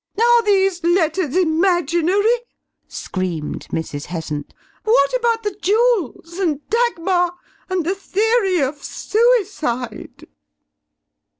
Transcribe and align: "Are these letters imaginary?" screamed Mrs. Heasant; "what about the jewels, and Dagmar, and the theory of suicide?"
"Are 0.19 0.41
these 0.43 0.83
letters 0.83 1.37
imaginary?" 1.37 2.39
screamed 2.87 3.67
Mrs. 3.71 4.05
Heasant; 4.07 4.51
"what 4.83 5.13
about 5.13 5.43
the 5.43 5.55
jewels, 5.61 6.39
and 6.39 6.59
Dagmar, 6.71 7.33
and 7.69 7.85
the 7.85 7.93
theory 7.93 8.61
of 8.63 8.83
suicide?" 8.83 10.25